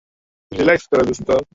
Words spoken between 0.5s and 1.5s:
আমাদের কোনও নিয়ন্ত্রণ থাকবে না।